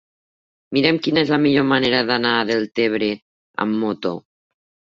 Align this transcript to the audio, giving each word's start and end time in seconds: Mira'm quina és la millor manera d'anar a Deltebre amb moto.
Mira'm 0.77 0.97
quina 1.07 1.21
és 1.25 1.33
la 1.33 1.39
millor 1.43 1.67
manera 1.73 2.01
d'anar 2.09 2.33
a 2.39 2.49
Deltebre 2.53 3.13
amb 3.67 3.81
moto. 3.87 4.17